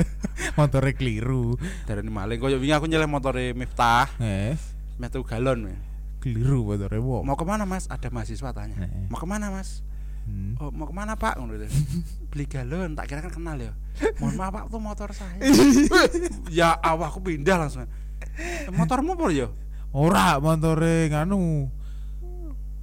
Motornya 0.57 0.91
keliru. 0.91 1.53
Dari 1.85 2.01
maling 2.01 2.35
koyo 2.35 2.57
wingi 2.57 2.73
aku 2.73 2.85
nyeleh 2.85 3.05
motore 3.05 3.53
Miftah, 3.53 4.09
Eh, 4.17 4.57
metu 4.95 5.21
galon. 5.21 5.69
Keliru 6.33 6.59
motornya 6.63 6.99
wong. 6.99 7.23
Mau 7.23 7.35
ke 7.35 7.45
mana 7.47 7.63
mas? 7.63 7.87
Ada 7.87 8.11
mahasiswa 8.11 8.49
tanya. 8.51 8.75
Eh. 8.83 9.07
Mau 9.07 9.15
ke 9.15 9.27
mana 9.27 9.47
mas? 9.47 9.79
Hmm. 10.27 10.59
Oh, 10.59 10.75
mau 10.75 10.83
ke 10.83 10.91
mana 10.91 11.15
pak? 11.15 11.39
Beli 12.31 12.45
galon, 12.45 12.99
tak 12.99 13.07
kira 13.07 13.23
kan 13.23 13.31
kenal 13.31 13.55
ya. 13.55 13.71
Mohon 14.19 14.35
maaf 14.35 14.51
pak, 14.51 14.63
tuh 14.67 14.81
motor 14.83 15.09
saya. 15.15 15.39
ya 16.59 16.75
awak 16.75 17.15
aku 17.15 17.23
pindah 17.23 17.55
langsung. 17.55 17.87
"Eh, 18.37 18.67
Motormu 18.69 19.15
apa 19.15 19.31
ya? 19.31 19.47
Ora 19.95 20.35
motore 20.37 21.07
nganu. 21.07 21.71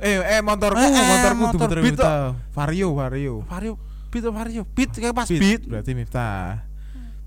Eh 0.00 0.18
eh 0.18 0.40
motorku, 0.42 0.80
Eh, 0.80 0.90
eh, 0.90 1.04
motorku 1.06 1.40
motor 1.46 1.60
motor 1.68 1.78
Miftah. 1.84 2.34
Vario, 2.50 2.88
Vario. 2.96 3.34
Vario, 3.46 3.74
beat 4.10 4.24
Vario, 4.26 4.62
beat 4.74 4.90
kayak 4.90 5.14
pas 5.14 5.28
Beat, 5.30 5.38
beat. 5.40 5.60
Berarti 5.70 5.92
Miftah. 5.94 6.64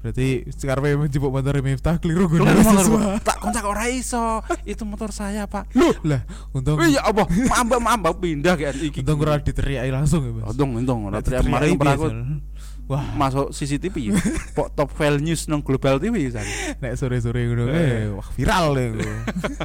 Berarti 0.08 0.48
sekarang 0.56 1.04
menjebuk 1.04 1.28
motor 1.28 1.60
Miftah 1.60 2.00
keliru 2.00 2.32
gue 2.32 2.40
motor, 2.40 2.64
siswa. 2.64 3.20
Tak 3.20 3.44
kontak 3.44 3.68
ora 3.68 3.92
iso. 3.92 4.40
Itu 4.64 4.88
motor 4.88 5.12
saya 5.12 5.44
pak. 5.52 5.68
Lah, 6.08 6.24
untung 6.56 6.80
Iya 6.80 7.04
apa? 7.04 7.28
Mambak 7.28 7.80
mambak 7.84 8.14
pindah 8.24 8.56
kayak 8.56 8.80
iki. 8.80 9.04
untung 9.04 9.20
ora 9.20 9.36
diteriaki 9.36 9.92
langsung 9.92 10.24
ya, 10.24 10.32
Mas. 10.32 10.56
Untung 10.56 10.80
untung 10.80 11.12
ora 11.12 11.20
teriak 11.20 11.44
Diteriaki 11.44 11.52
kemarin 11.52 11.70
pernah 11.76 11.94
aku 11.94 12.08
biasa. 12.08 12.56
Wah, 12.88 13.04
masuk 13.20 13.48
CCTV 13.52 13.96
ya. 14.00 14.12
Pok 14.56 14.72
top 14.72 14.96
file 14.96 15.20
news 15.20 15.44
nang 15.52 15.60
global 15.60 16.00
TV 16.00 16.32
sana. 16.32 16.48
nek 16.80 16.96
sore-sore 16.96 17.44
ngono 17.44 17.68
Eh. 17.68 18.08
wah 18.16 18.28
viral 18.32 18.72
deh. 18.72 18.88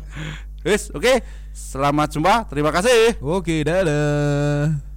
Wes, 0.67 0.91
oke. 0.91 1.23
Selamat 1.55 2.11
jumpa. 2.11 2.51
Terima 2.51 2.75
kasih. 2.75 3.15
Oke, 3.23 3.63
dadah. 3.63 4.91